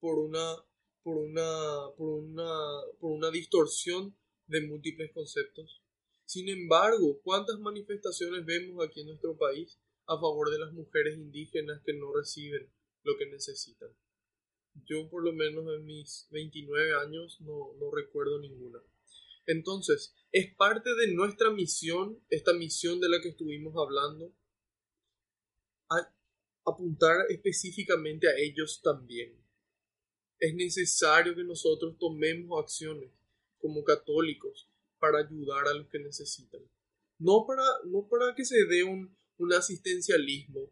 [0.00, 0.56] por una,
[1.02, 5.82] por una, por una, por una distorsión de múltiples conceptos.
[6.24, 11.82] Sin embargo, ¿cuántas manifestaciones vemos aquí en nuestro país a favor de las mujeres indígenas
[11.84, 12.70] que no reciben
[13.04, 13.90] lo que necesitan?
[14.84, 18.80] Yo por lo menos en mis 29 años no, no recuerdo ninguna.
[19.46, 24.32] Entonces, es parte de nuestra misión, esta misión de la que estuvimos hablando,
[26.64, 29.36] apuntar específicamente a ellos también.
[30.38, 33.10] Es necesario que nosotros tomemos acciones
[33.58, 36.60] como católicos para ayudar a los que necesitan.
[37.18, 40.70] No para, no para que se dé un, un asistencialismo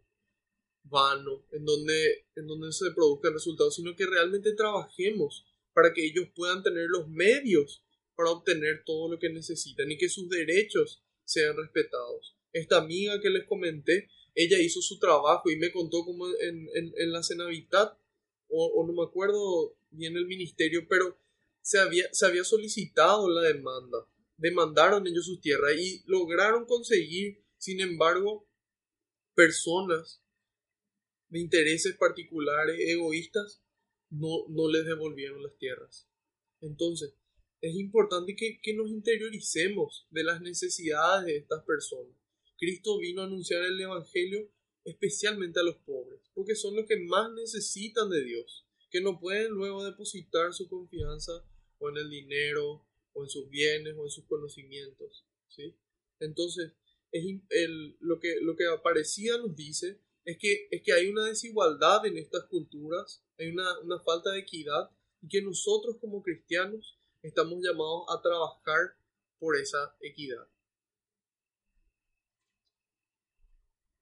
[0.84, 6.28] vano en donde, en donde se produzcan resultados, sino que realmente trabajemos para que ellos
[6.34, 7.84] puedan tener los medios
[8.16, 12.36] para obtener todo lo que necesitan y que sus derechos sean respetados.
[12.52, 17.12] Esta amiga que les comenté, ella hizo su trabajo y me contó como en, en,
[17.12, 17.96] la Senavitad,
[18.48, 21.16] o, o, no me acuerdo bien el ministerio, pero
[21.62, 23.98] se había, se había solicitado la demanda.
[24.36, 28.48] Demandaron ellos sus tierras y lograron conseguir, sin embargo,
[29.34, 30.22] personas
[31.28, 33.62] de intereses particulares, egoístas,
[34.10, 36.08] no, no les devolvieron las tierras.
[36.60, 37.14] Entonces,
[37.60, 42.16] es importante que, nos interioricemos de las necesidades de estas personas.
[42.58, 44.50] Cristo vino a anunciar el Evangelio
[44.84, 49.52] especialmente a los pobres, porque son los que más necesitan de Dios, que no pueden
[49.52, 51.44] luego depositar su confianza
[51.78, 55.26] o en el dinero, o en sus bienes, o en sus conocimientos.
[55.48, 55.74] ¿sí?
[56.18, 56.72] Entonces,
[57.12, 57.24] es
[58.00, 62.16] lo, que, lo que aparecía nos dice es que, es que hay una desigualdad en
[62.16, 64.90] estas culturas, hay una, una falta de equidad,
[65.22, 68.96] y que nosotros como cristianos estamos llamados a trabajar
[69.38, 70.46] por esa equidad.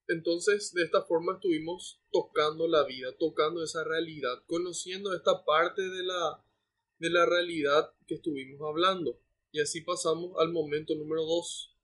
[0.09, 6.03] Entonces, de esta forma estuvimos tocando la vida, tocando esa realidad, conociendo esta parte de
[6.03, 6.45] la,
[6.99, 9.21] de la realidad que estuvimos hablando.
[9.53, 11.77] Y así pasamos al momento número dos,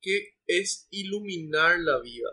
[0.00, 2.28] que es iluminar la vida.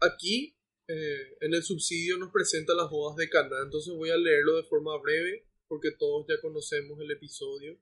[0.00, 4.56] Aquí, eh, en el subsidio, nos presenta las bodas de Cana, entonces voy a leerlo
[4.56, 7.80] de forma breve porque todos ya conocemos el episodio.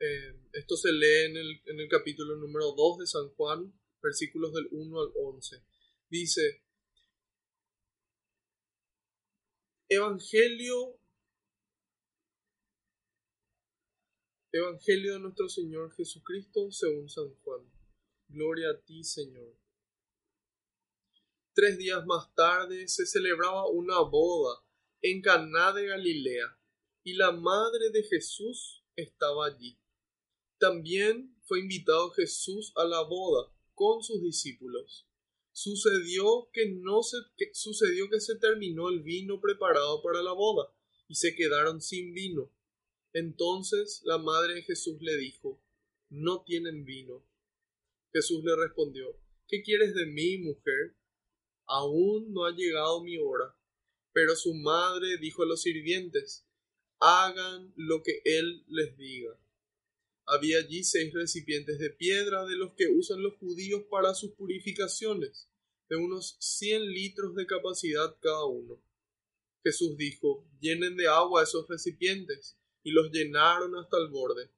[0.00, 3.72] Eh, esto se lee en el, en el capítulo número 2 de San Juan,
[4.02, 5.64] versículos del 1 al 11.
[6.08, 6.64] Dice,
[9.88, 10.98] Evangelio,
[14.50, 17.60] Evangelio de nuestro Señor Jesucristo según San Juan.
[18.26, 19.56] Gloria a ti, Señor.
[21.54, 24.64] Tres días más tarde se celebraba una boda
[25.00, 26.58] en Caná de Galilea
[27.04, 29.78] y la madre de Jesús estaba allí.
[30.58, 35.06] También fue invitado Jesús a la boda con sus discípulos.
[35.52, 37.18] Sucedió que no se
[37.52, 40.74] sucedió que se terminó el vino preparado para la boda
[41.06, 42.50] y se quedaron sin vino.
[43.12, 45.62] Entonces la madre de Jesús le dijo,
[46.08, 47.22] No tienen vino.
[48.12, 50.96] Jesús le respondió, ¿Qué quieres de mí, mujer?
[51.66, 53.54] Aún no ha llegado mi hora.
[54.12, 56.46] Pero su madre dijo a los sirvientes,
[57.00, 59.38] hagan lo que él les diga.
[60.26, 65.48] Había allí seis recipientes de piedra de los que usan los judíos para sus purificaciones,
[65.88, 68.82] de unos cien litros de capacidad cada uno.
[69.62, 74.50] Jesús dijo, llenen de agua esos recipientes, y los llenaron hasta el borde.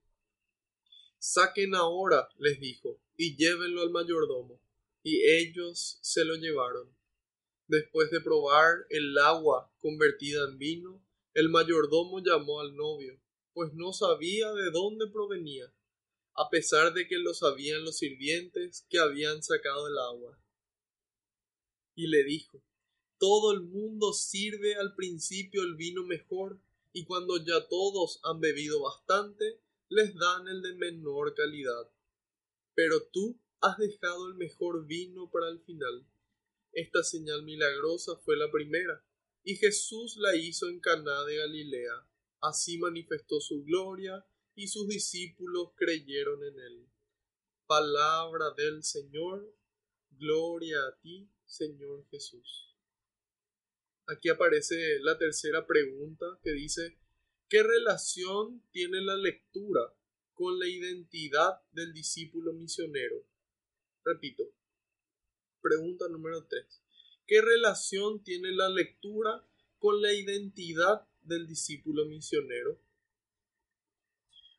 [1.19, 4.61] Saquen ahora, les dijo, y llévenlo al mayordomo.
[5.03, 6.93] Y ellos se lo llevaron.
[7.69, 11.06] Después de probar el agua convertida en vino,
[11.37, 13.21] el mayordomo llamó al novio,
[13.53, 15.71] pues no sabía de dónde provenía,
[16.35, 20.43] a pesar de que lo sabían los sirvientes que habían sacado el agua.
[21.95, 22.63] Y le dijo,
[23.19, 26.59] todo el mundo sirve al principio el vino mejor,
[26.95, 29.61] y cuando ya todos han bebido bastante,
[29.91, 31.91] les dan el de menor calidad.
[32.75, 36.07] Pero tú has dejado el mejor vino para el final.
[36.73, 39.05] Esta señal milagrosa fue la primera,
[39.47, 42.05] y Jesús la hizo en Caná de Galilea.
[42.41, 44.27] Así manifestó su gloria,
[44.57, 46.89] y sus discípulos creyeron en él.
[47.69, 49.55] Palabra del Señor,
[50.11, 52.75] gloria a ti, Señor Jesús.
[54.09, 56.99] Aquí aparece la tercera pregunta que dice,
[57.49, 59.95] ¿qué relación tiene la lectura
[60.35, 63.25] con la identidad del discípulo misionero?
[64.05, 64.43] Repito,
[65.61, 66.86] pregunta número 3.
[67.27, 69.45] ¿Qué relación tiene la lectura
[69.79, 72.79] con la identidad del discípulo misionero?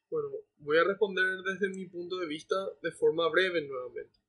[0.10, 4.20] Bueno, voy a responder desde mi punto de vista de forma breve nuevamente.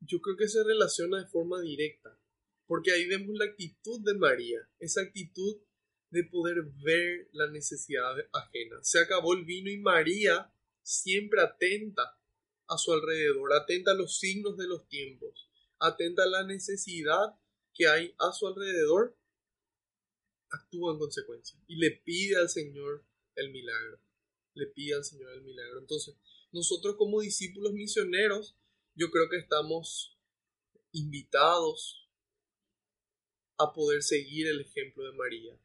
[0.00, 2.18] Yo creo que se relaciona de forma directa
[2.66, 5.60] porque ahí vemos la actitud de María, esa actitud
[6.10, 8.78] de poder ver la necesidad ajena.
[8.82, 10.52] Se acabó el vino y María,
[10.82, 12.18] siempre atenta
[12.66, 15.50] a su alrededor, atenta a los signos de los tiempos,
[15.86, 17.38] atenta a la necesidad
[17.74, 19.16] que hay a su alrededor,
[20.50, 23.04] actúa en consecuencia y le pide al Señor
[23.34, 24.00] el milagro.
[24.54, 25.80] Le pide al Señor el milagro.
[25.80, 26.16] Entonces,
[26.52, 28.56] nosotros como discípulos misioneros,
[28.94, 30.16] yo creo que estamos
[30.92, 32.08] invitados
[33.58, 35.58] a poder seguir el ejemplo de María,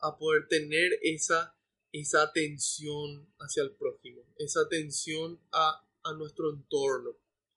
[0.00, 1.58] a poder tener esa,
[1.92, 7.16] esa atención hacia el prójimo, esa atención a, a nuestro entorno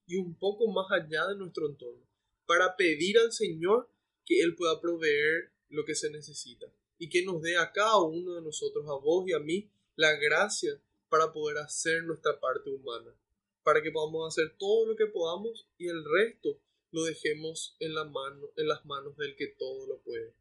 [0.10, 2.04] y un poco más allá de nuestro entorno,
[2.48, 3.88] para pedir al Señor
[4.26, 6.66] que Él pueda proveer lo que se necesita
[6.98, 10.16] y que nos dé a cada uno de nosotros, a vos y a mí, la
[10.16, 13.16] gracia para poder hacer nuestra parte humana,
[13.64, 16.60] para que podamos hacer todo lo que podamos y el resto
[16.92, 20.34] lo dejemos en, la mano, en las manos del que todo lo puede.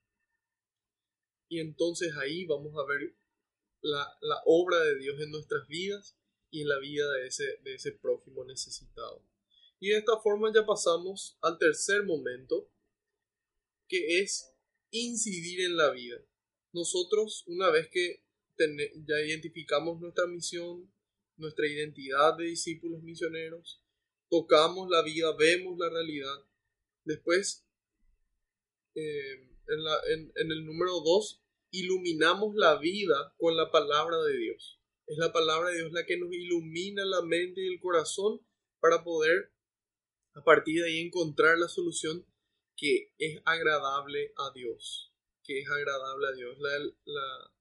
[1.51, 3.15] Y entonces ahí vamos a ver
[3.83, 6.17] la, obra de Dios en nuestras vidas
[6.51, 9.28] y en la vida de ese, de ese prójimo necesitado.
[9.81, 12.71] Y de esta forma ya pasamos al tercer momento,
[13.89, 14.53] que es
[14.91, 16.17] incidir en la vida.
[16.73, 18.23] Nosotros, una vez que
[18.59, 20.93] ya identificamos nuestra misión,
[21.37, 23.81] nuestra identidad de discípulos misioneros,
[24.29, 26.45] tocamos la vida, vemos la realidad.
[27.05, 27.65] Después,
[28.95, 34.81] eh, en, el número 2, iluminamos la vida con la palabra de Dios.
[35.07, 38.41] Es la palabra de Dios la que nos ilumina la mente y el corazón
[38.81, 39.53] para poder
[40.39, 42.25] a partir de ahí encontrar la solución
[42.77, 45.13] que es agradable a Dios,
[45.43, 47.55] que es agradable a Dios, la, la,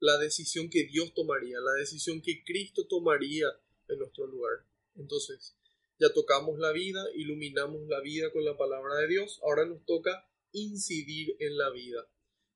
[0.00, 3.46] la decisión que Dios tomaría, la decisión que Cristo tomaría
[3.88, 4.66] en nuestro lugar.
[4.96, 5.56] Entonces,
[5.98, 10.28] ya tocamos la vida, iluminamos la vida con la palabra de Dios, ahora nos toca
[10.52, 12.06] incidir en la vida,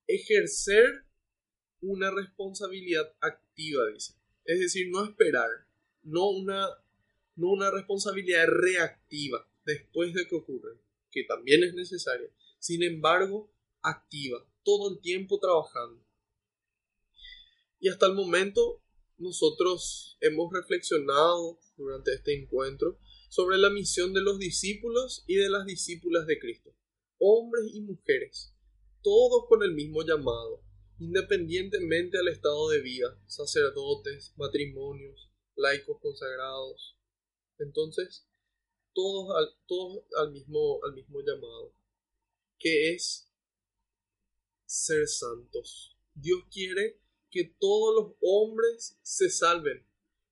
[0.06, 1.06] ejercer
[1.80, 4.14] una responsabilidad activa, dice.
[4.44, 5.48] Es decir, no esperar,
[6.02, 6.68] no una,
[7.40, 10.78] no una responsabilidad reactiva después de que ocurre,
[11.10, 12.28] que también es necesaria.
[12.58, 13.50] Sin embargo,
[13.82, 16.04] activa, todo el tiempo trabajando.
[17.78, 18.82] Y hasta el momento
[19.16, 22.98] nosotros hemos reflexionado durante este encuentro
[23.30, 26.74] sobre la misión de los discípulos y de las discípulas de Cristo,
[27.18, 28.54] hombres y mujeres,
[29.02, 30.62] todos con el mismo llamado,
[30.98, 36.99] independientemente al estado de vida, sacerdotes, matrimonios, laicos consagrados.
[37.60, 38.26] Entonces,
[38.92, 41.74] todos al, todos al, mismo, al mismo llamado,
[42.58, 43.30] que es
[44.66, 45.96] ser santos.
[46.14, 47.00] Dios quiere
[47.30, 49.86] que todos los hombres se salven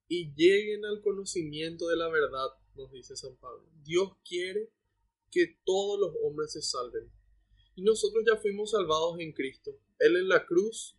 [0.09, 3.69] y lleguen al conocimiento de la verdad nos dice San Pablo.
[3.85, 4.71] Dios quiere
[5.31, 7.11] que todos los hombres se salven.
[7.75, 9.79] Y nosotros ya fuimos salvados en Cristo.
[9.99, 10.97] Él en la cruz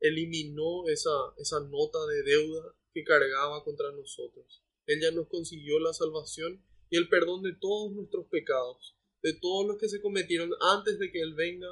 [0.00, 4.62] eliminó esa, esa nota de deuda que cargaba contra nosotros.
[4.86, 9.66] Él ya nos consiguió la salvación y el perdón de todos nuestros pecados, de todos
[9.66, 11.68] los que se cometieron antes de que Él venga,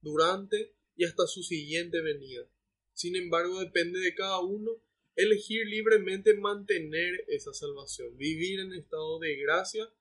[0.00, 2.48] durante y hasta su siguiente venida.
[2.92, 4.70] Sin embargo, depende de cada uno
[5.16, 9.92] elegir libremente mantener esa salvación, vivir en estado de gracia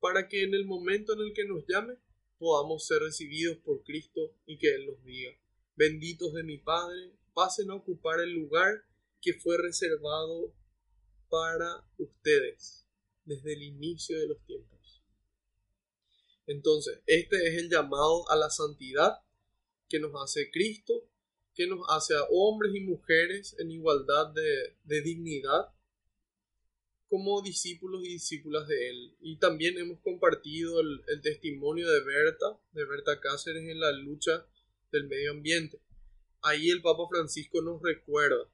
[0.00, 1.94] para que en el momento en el que nos llame
[2.38, 5.32] podamos ser recibidos por Cristo y que Él nos diga,
[5.76, 8.84] benditos de mi Padre, pasen a ocupar el lugar
[9.20, 10.54] que fue reservado
[11.28, 12.86] para ustedes
[13.24, 15.02] desde el inicio de los tiempos.
[16.46, 19.20] Entonces, este es el llamado a la santidad
[19.88, 21.08] que nos hace Cristo
[21.58, 25.74] que nos hace a hombres y mujeres en igualdad de, dignidad
[27.08, 29.16] como discípulos y discípulas de Él.
[29.20, 34.46] Y también hemos compartido el, testimonio de Berta, de Berta Cáceres en la lucha
[34.92, 35.80] del medio ambiente.
[36.42, 38.48] ahí el Papa Francisco nos recuerda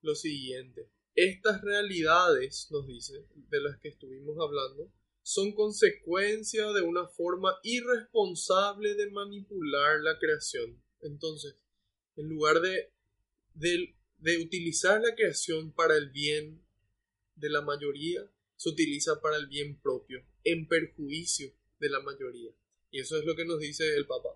[0.00, 0.88] lo siguiente.
[1.14, 4.92] Estas realidades, nos dice, de las que estuvimos hablando,
[5.22, 10.82] son consecuencia de una forma irresponsable de manipular la creación.
[11.00, 11.56] Entonces,
[12.16, 12.92] en lugar de,
[13.54, 16.62] de, utilizar la creación para el bien
[17.36, 22.50] de la mayoría, se utiliza para el bien propio, en perjuicio de la mayoría.
[22.90, 24.30] Y eso es lo que nos dice el Papa,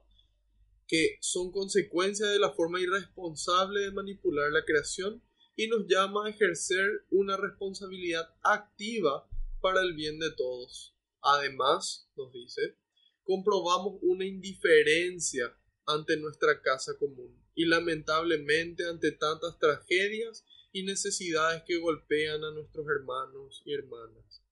[0.86, 5.22] que son consecuencia de la forma irresponsable de manipular la creación
[5.58, 9.28] y nos llama a ejercer una responsabilidad activa
[9.60, 10.94] para el bien de todos.
[11.20, 12.76] Además, nos dice,
[13.24, 15.52] comprobamos una indiferencia
[15.84, 22.86] ante nuestra casa común y lamentablemente ante tantas tragedias y necesidades que golpean a nuestros
[22.86, 24.44] hermanos y hermanas.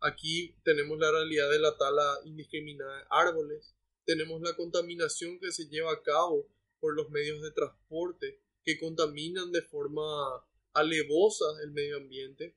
[0.00, 3.74] Aquí tenemos la realidad de la tala indiscriminada de árboles,
[4.06, 6.48] tenemos la contaminación que se lleva a cabo
[6.80, 10.42] por los medios de transporte que contaminan de forma
[10.74, 12.56] alevosa el medio ambiente.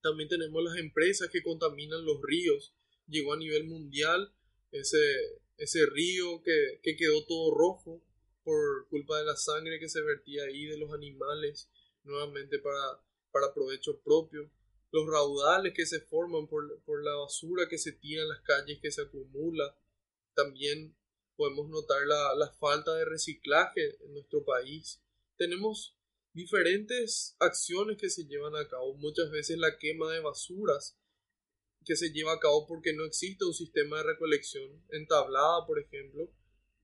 [0.00, 2.74] También tenemos las empresas que contaminan los ríos.
[3.06, 4.32] Llegó a nivel mundial
[4.70, 8.02] ese, ese río que, que quedó todo rojo
[8.44, 11.70] por culpa de la sangre que se vertía ahí de los animales,
[12.02, 14.50] nuevamente para, para provecho propio.
[14.90, 18.78] Los raudales que se forman por, por la basura que se tira en las calles,
[18.80, 19.76] que se acumula.
[20.34, 20.94] También
[21.36, 25.02] podemos notar la, la falta de reciclaje en nuestro país.
[25.36, 25.96] Tenemos
[26.34, 30.98] diferentes acciones que se llevan a cabo, muchas veces la quema de basuras
[31.84, 36.30] que se lleva a cabo porque no existe un sistema de recolección entablada, por ejemplo,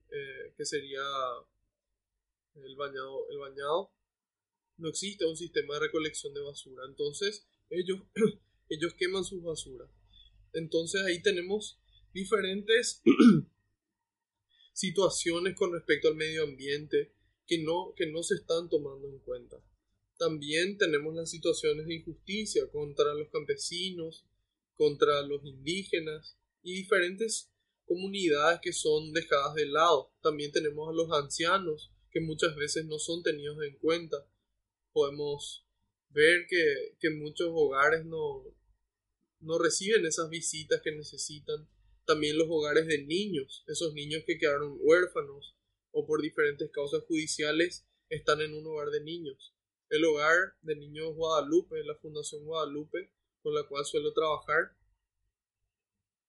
[0.09, 1.01] eh, que sería
[2.55, 3.91] el bañado, el bañado.
[4.77, 6.83] No existe un sistema de recolección de basura.
[6.87, 7.99] Entonces, ellos,
[8.69, 9.89] ellos queman sus basuras.
[10.53, 11.79] Entonces ahí tenemos
[12.13, 13.01] diferentes
[14.73, 17.13] situaciones con respecto al medio ambiente,
[17.51, 19.57] que no, que no se están tomando en cuenta.
[20.17, 24.25] También tenemos las situaciones de injusticia contra los campesinos,
[24.77, 27.51] contra los indígenas y diferentes
[27.85, 30.13] comunidades que son dejadas de lado.
[30.21, 34.25] También tenemos a los ancianos que muchas veces no son tenidos en cuenta.
[34.93, 35.67] Podemos
[36.11, 38.45] ver que, que muchos hogares no,
[39.41, 41.67] no reciben esas visitas que necesitan.
[42.05, 45.57] También los hogares de niños, esos niños que quedaron huérfanos
[45.91, 49.53] o por diferentes causas judiciales están en un hogar de niños.
[49.89, 53.11] El hogar de niños Guadalupe, la Fundación Guadalupe,
[53.41, 54.75] con la cual suelo trabajar,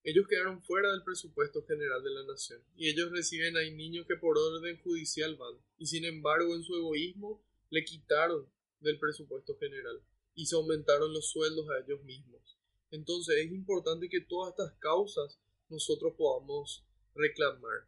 [0.04, 4.16] ellos quedaron fuera del presupuesto general de la nación y ellos reciben ahí niños que
[4.16, 7.40] por orden judicial van y sin embargo en su egoísmo
[7.70, 8.50] le quitaron
[8.80, 10.02] del presupuesto general
[10.34, 12.58] y se aumentaron los sueldos a ellos mismos.
[12.90, 15.38] Entonces es importante que todas estas causas
[15.68, 16.84] nosotros podamos
[17.14, 17.86] reclamar.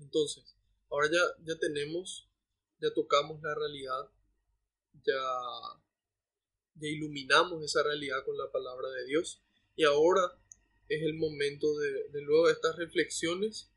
[0.00, 0.56] Entonces,
[0.90, 2.28] Ahora ya, ya tenemos,
[2.80, 4.10] ya tocamos la realidad,
[5.04, 5.22] ya,
[6.74, 9.40] ya iluminamos esa realidad con la palabra de Dios
[9.76, 10.20] y ahora
[10.88, 13.70] es el momento de, de luego de estas reflexiones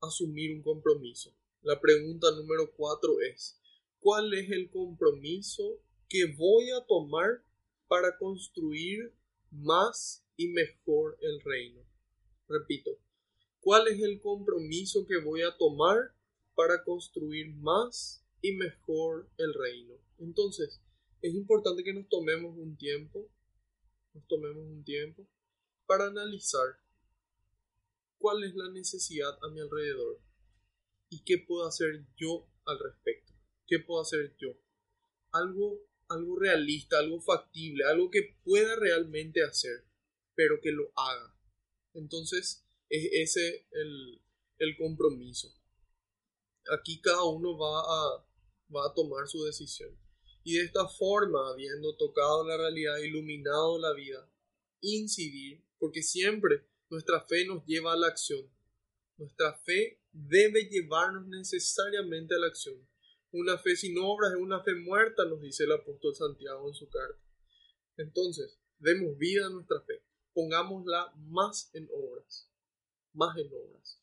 [0.00, 1.34] asumir un compromiso.
[1.62, 3.60] La pregunta número cuatro es,
[4.00, 7.44] ¿cuál es el compromiso que voy a tomar
[7.88, 9.12] para construir
[9.50, 11.84] más y mejor el reino?
[12.48, 12.98] Repito,
[13.66, 16.14] cuál es el compromiso que voy a tomar
[16.54, 19.94] para construir más y mejor el reino.
[20.20, 20.80] Entonces,
[21.20, 23.28] es importante que nos tomemos un tiempo,
[24.14, 25.26] nos tomemos un tiempo
[25.84, 26.78] para analizar
[28.18, 30.20] cuál es la necesidad a mi alrededor
[31.10, 33.32] y qué puedo hacer yo al respecto.
[33.66, 34.56] ¿Qué puedo hacer yo?
[35.32, 39.82] Algo, algo realista, algo factible, algo que pueda realmente hacer,
[40.36, 41.34] pero que lo haga.
[41.94, 44.22] Entonces, es ese el,
[44.58, 45.52] el compromiso.
[46.72, 48.26] Aquí cada uno va a,
[48.74, 49.96] va a tomar su decisión.
[50.42, 54.30] Y de esta forma, habiendo tocado la realidad, iluminado la vida,
[54.80, 58.48] incidir, porque siempre nuestra fe nos lleva a la acción.
[59.16, 62.86] Nuestra fe debe llevarnos necesariamente a la acción.
[63.32, 66.88] Una fe sin obras es una fe muerta, nos dice el apóstol Santiago en su
[66.88, 67.20] carta.
[67.96, 70.02] Entonces, demos vida a nuestra fe.
[70.32, 72.48] Pongámosla más en obras
[73.16, 74.00] más en obras.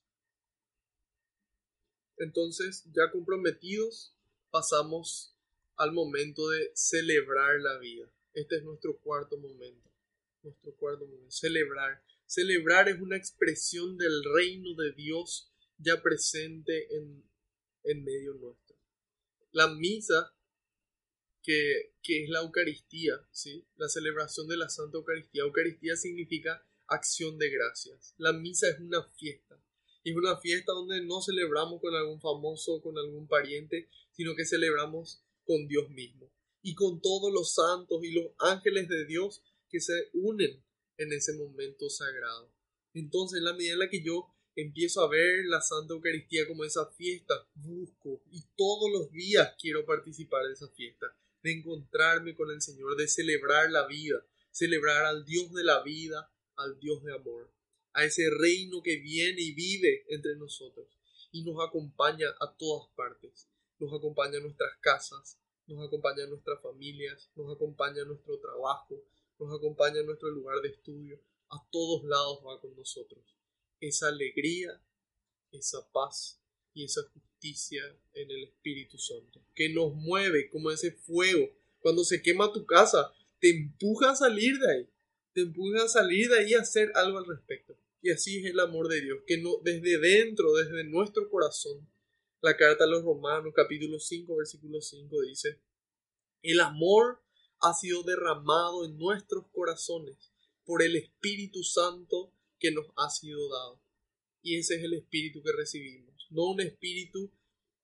[2.17, 4.15] Entonces, ya comprometidos,
[4.51, 5.35] pasamos
[5.77, 8.11] al momento de celebrar la vida.
[8.33, 9.89] Este es nuestro cuarto momento.
[10.41, 11.31] Nuestro cuarto momento.
[11.31, 12.03] Celebrar.
[12.25, 17.23] Celebrar es una expresión del reino de Dios ya presente en,
[17.83, 18.75] en medio nuestro.
[19.51, 20.35] La misa,
[21.41, 23.67] que, que es la Eucaristía, ¿sí?
[23.75, 25.43] la celebración de la Santa Eucaristía.
[25.43, 28.13] Eucaristía significa acción de gracias.
[28.17, 29.59] La misa es una fiesta
[30.03, 35.23] es una fiesta donde no celebramos con algún famoso, con algún pariente, sino que celebramos
[35.45, 36.29] con Dios mismo
[36.61, 40.63] y con todos los santos y los ángeles de Dios que se unen
[40.97, 42.51] en ese momento sagrado.
[42.93, 46.63] Entonces, en la medida en la que yo empiezo a ver la Santa Eucaristía como
[46.63, 51.07] esa fiesta, busco y todos los días quiero participar de esa fiesta,
[51.41, 56.31] de encontrarme con el Señor, de celebrar la vida, celebrar al Dios de la vida,
[56.63, 57.51] al Dios de amor,
[57.93, 60.87] a ese reino que viene y vive entre nosotros
[61.31, 63.49] y nos acompaña a todas partes,
[63.79, 69.03] nos acompaña a nuestras casas, nos acompaña a nuestras familias, nos acompaña a nuestro trabajo,
[69.39, 73.23] nos acompaña a nuestro lugar de estudio, a todos lados va con nosotros.
[73.79, 74.81] Esa alegría,
[75.51, 76.39] esa paz
[76.73, 77.83] y esa justicia
[78.13, 81.49] en el Espíritu Santo, que nos mueve como ese fuego.
[81.79, 84.89] Cuando se quema tu casa, te empuja a salir de ahí,
[85.33, 87.77] te empuja a salir de ahí a hacer algo al respecto.
[88.01, 91.89] Y así es el amor de Dios, que no, desde dentro, desde nuestro corazón,
[92.41, 95.61] la carta a los Romanos, capítulo 5, versículo 5, dice,
[96.41, 97.23] el amor
[97.61, 100.33] ha sido derramado en nuestros corazones
[100.65, 103.81] por el Espíritu Santo que nos ha sido dado.
[104.41, 106.27] Y ese es el Espíritu que recibimos.
[106.29, 107.31] No un Espíritu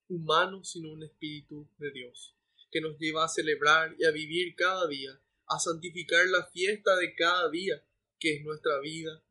[0.10, 2.36] humano, sino un Espíritu de Dios,
[2.70, 7.14] que nos lleva a celebrar y a vivir cada día, a santificar la fiesta de
[7.16, 7.84] cada día,
[8.20, 9.24] que es nuestra vida,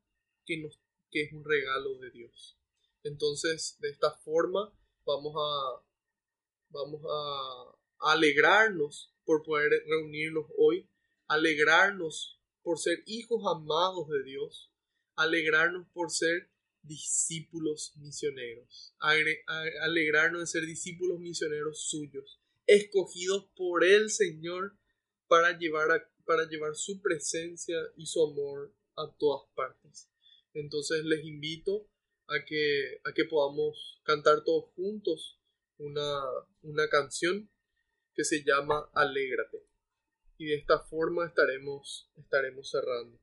[0.45, 0.61] que,
[1.09, 2.57] que es un regalo de Dios.
[3.03, 4.73] Entonces, de esta forma,
[5.05, 5.85] vamos a,
[6.69, 10.89] vamos a alegrarnos por poder reunirnos hoy,
[11.27, 14.71] alegrarnos por ser hijos amados de Dios,
[15.15, 16.51] alegrarnos por ser
[16.81, 24.77] discípulos misioneros, alegrarnos de ser discípulos misioneros suyos, escogidos por el Señor
[25.29, 30.09] para llevar, para llevar su presencia y su amor a todas partes.
[30.53, 31.87] Entonces les invito
[32.27, 35.39] a que, a que podamos cantar todos juntos
[35.77, 36.21] una,
[36.63, 37.49] una canción
[38.13, 39.65] que se llama Alégrate.
[40.37, 43.19] Y de esta forma estaremos, estaremos cerrando.